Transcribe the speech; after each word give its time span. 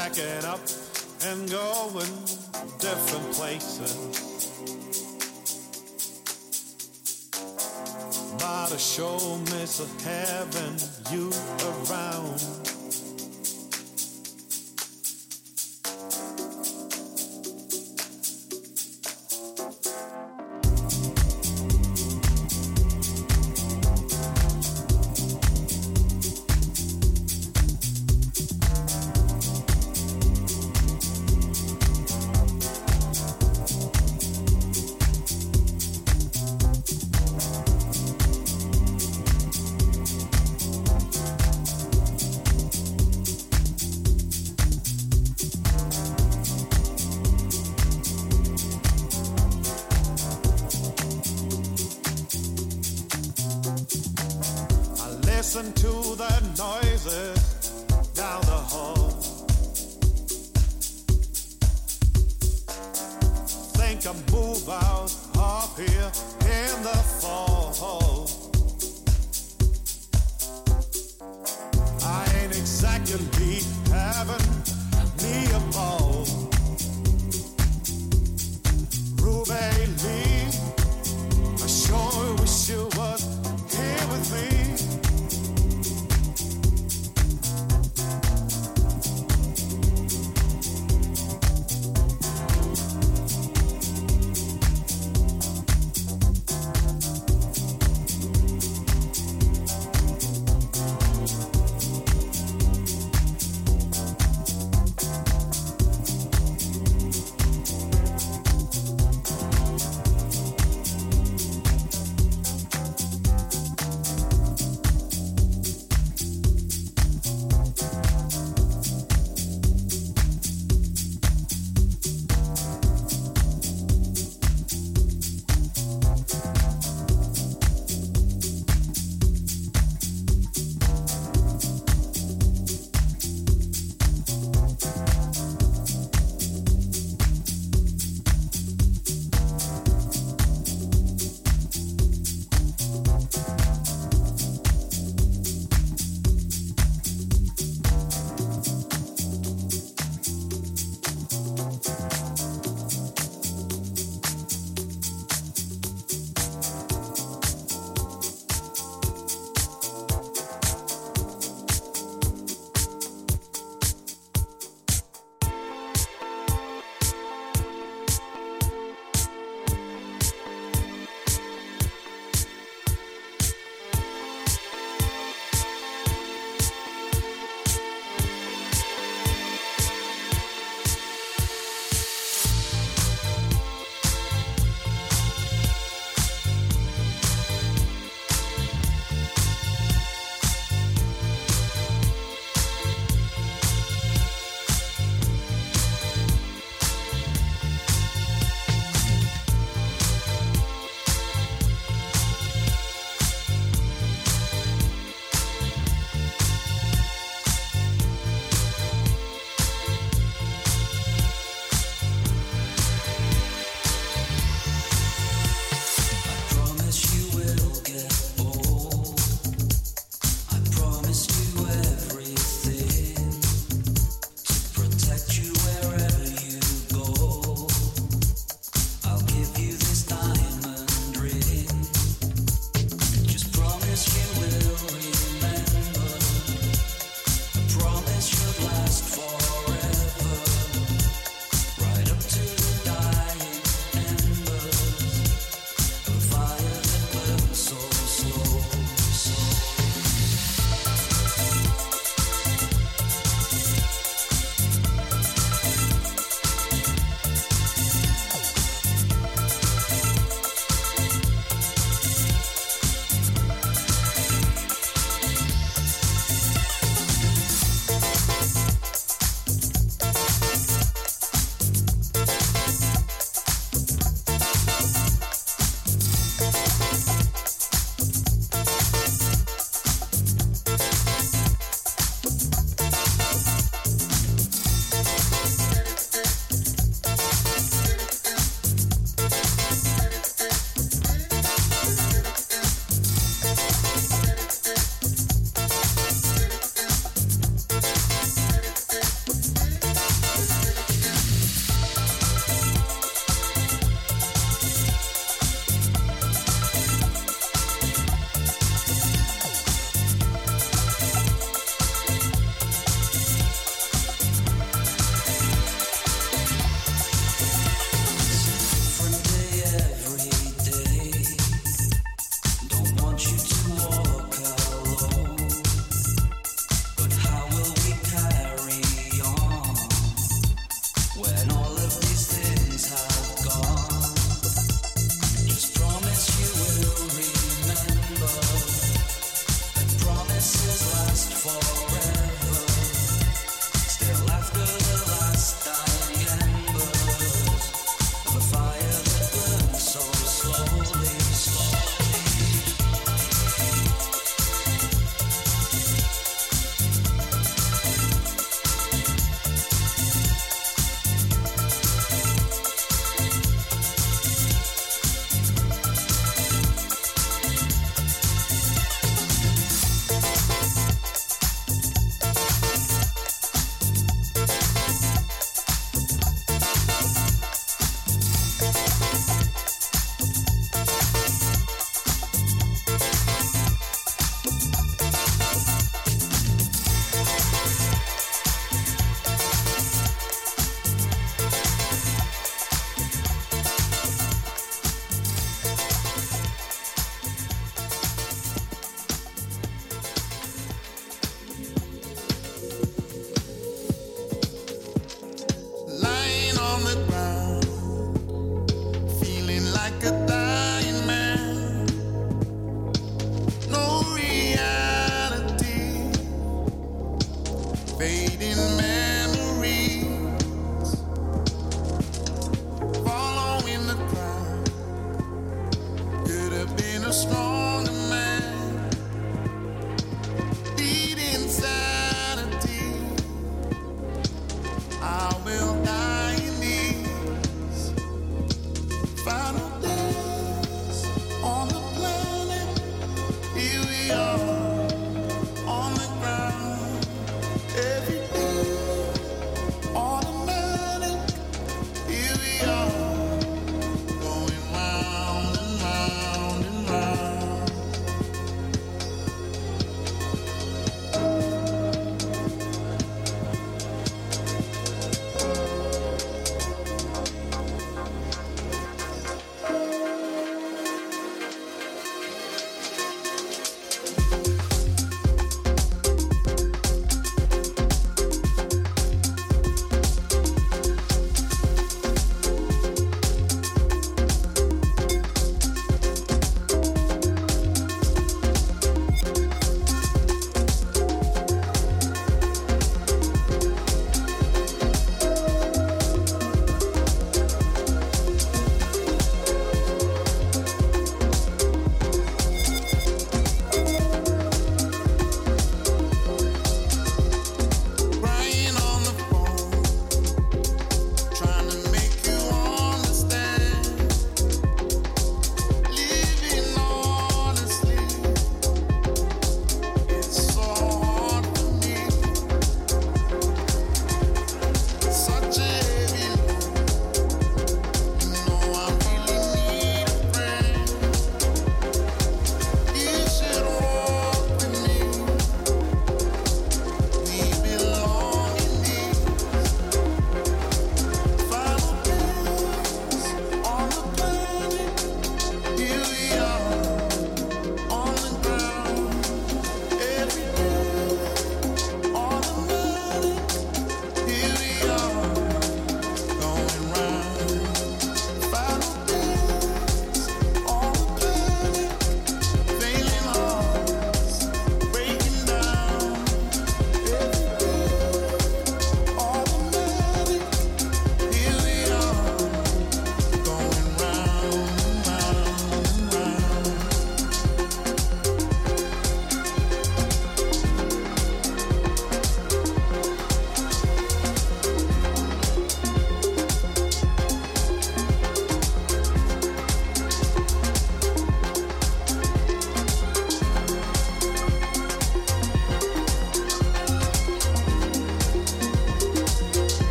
packing 0.00 0.44
up 0.46 0.60
and 1.26 1.50
going 1.50 2.14
different 2.78 3.32
places. 3.32 3.92
By 8.38 8.66
the 8.70 8.78
show, 8.78 9.18
miss 9.52 9.78
of 9.80 9.90
heaven 10.02 10.78
you 11.12 11.30
around. 11.68 12.79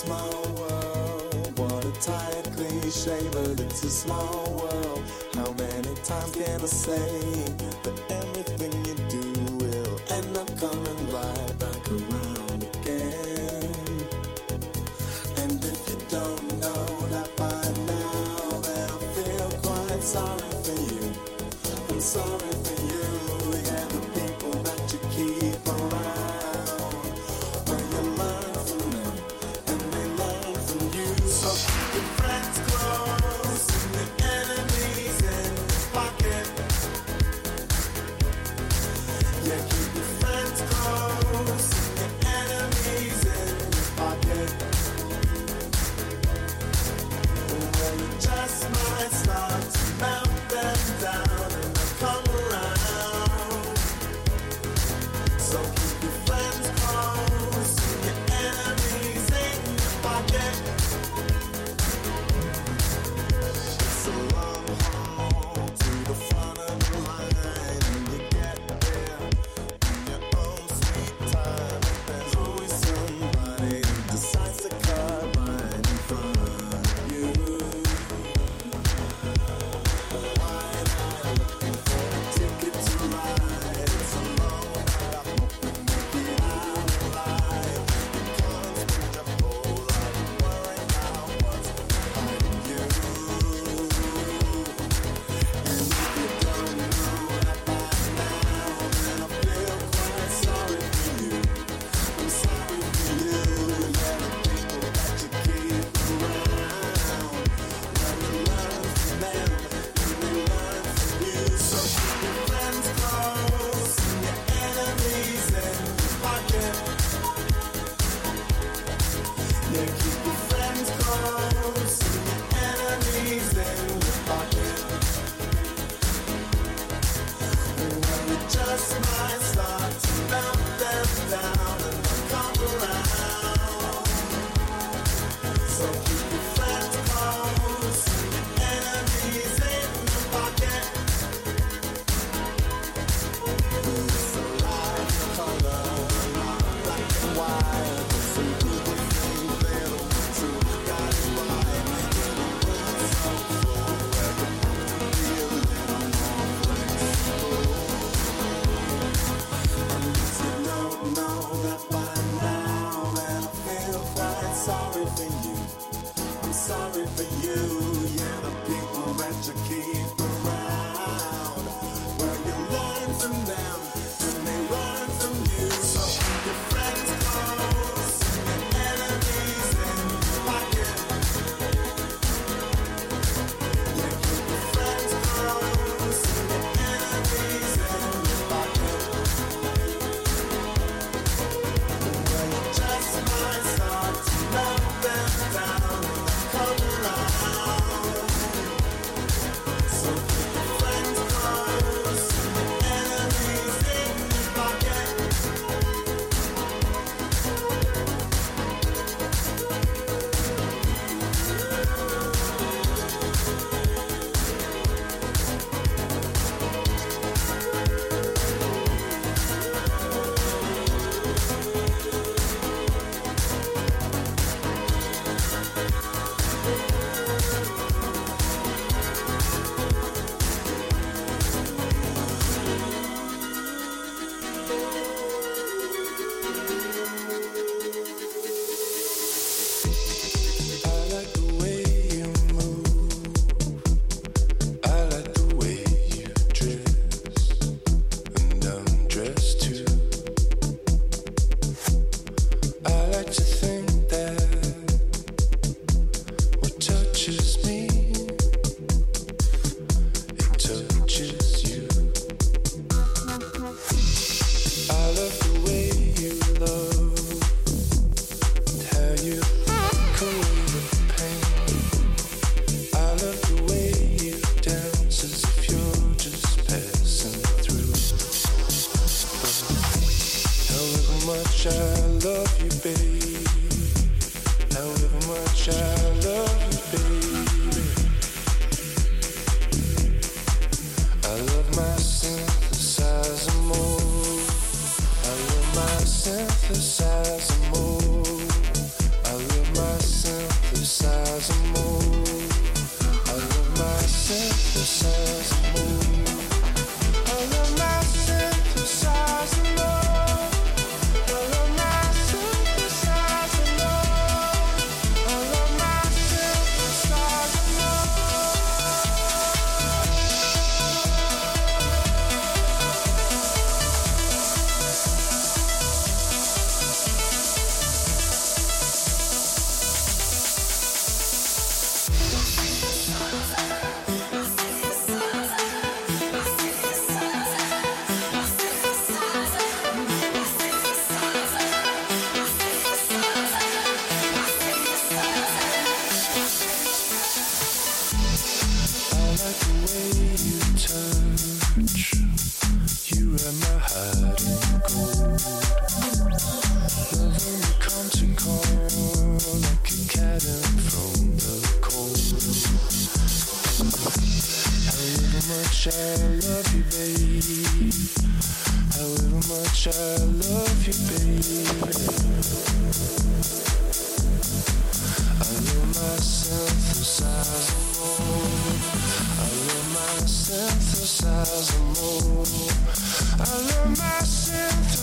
small 0.00 0.42
world. 0.56 1.58
What 1.58 1.84
a 1.84 1.92
tired 2.00 2.46
cliche, 2.56 3.20
but 3.32 3.60
it's 3.60 3.84
a 3.84 3.90
small 3.90 4.44
world. 4.58 5.02
How 5.34 5.52
many 5.52 5.94
times 6.04 6.32
can 6.32 6.60
I 6.62 6.66
say 6.66 7.08
that 7.84 8.00
everything 8.08 8.72
you 8.86 8.94
do 9.16 9.26
will 9.60 10.00
end 10.10 10.36
up 10.38 10.48
coming 10.58 11.12
right? 11.12 11.59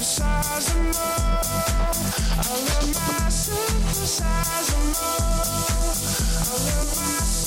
synthesizer 0.08 0.84
mode. 0.84 1.48
I 2.38 2.54
love 2.68 2.88
my 2.94 3.30
synthesizer 3.30 4.84
mode. 4.96 5.98
I 6.40 6.56
love 6.66 6.92
my 6.96 7.47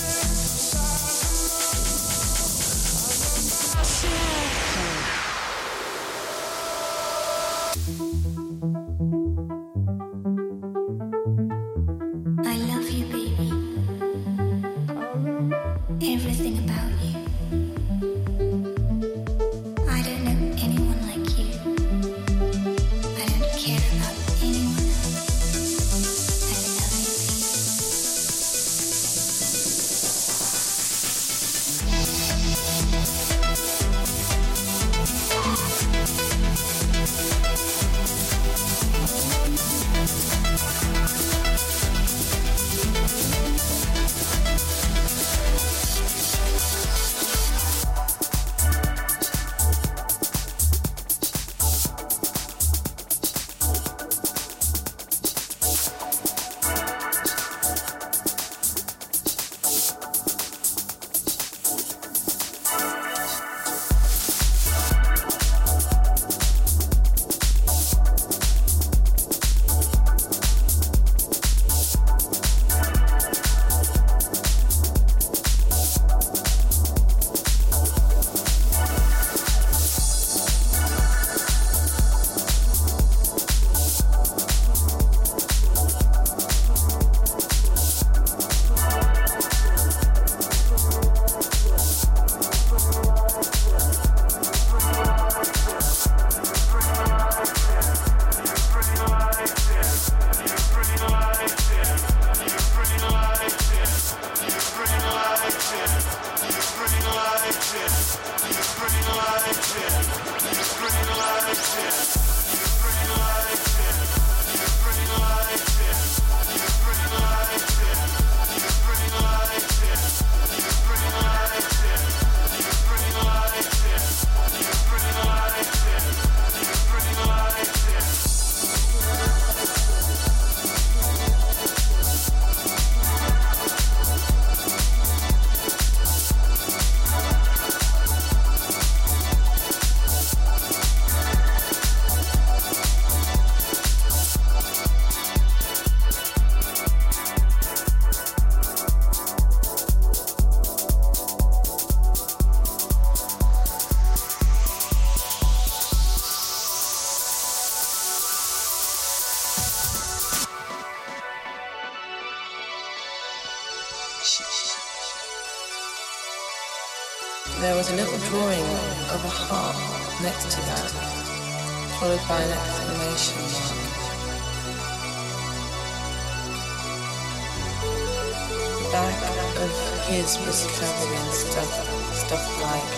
kids 180.21 180.37
with 180.45 180.61
covered 180.77 181.13
in 181.17 181.33
stuff, 181.33 181.73
stuff 182.13 182.45
like 182.61 182.93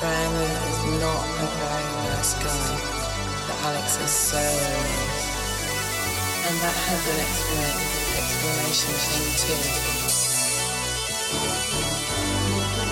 Brandon 0.00 0.54
is 0.70 0.80
not 0.96 1.24
a 1.36 1.46
very 1.60 1.88
nice 2.08 2.32
guy, 2.40 2.72
that 3.46 3.58
Alex 3.68 4.00
is 4.00 4.10
so 4.10 4.40
nice. 4.40 5.24
And 6.48 6.56
that 6.64 6.76
has 6.88 7.02
an 7.12 7.20
explanation 8.16 8.96
thing 9.04 9.28
too. 9.44 9.60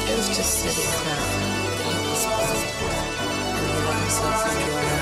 It 0.04 0.16
was 0.18 0.28
just 0.36 0.52
silly 0.60 0.86
crap 1.00 1.28
that 1.72 1.88
he 1.88 2.04
was 2.12 2.24
and 2.28 3.64
he 3.68 3.76
let 3.88 3.96
himself 4.04 4.40
enjoy 4.52 5.01